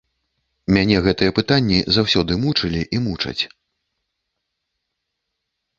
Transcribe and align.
Мяне 0.75 0.97
гэтыя 1.07 1.33
пытанні 1.39 1.79
заўсёды 1.97 2.39
мучылі 2.47 2.81
і 2.97 3.03
мучаць. 3.05 3.39